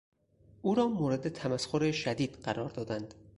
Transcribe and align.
او 0.61 0.75
را 0.75 0.87
مورد 0.87 1.29
تمسخر 1.29 1.91
شدید 1.91 2.33
قرار 2.35 2.69
دادند. 2.69 3.13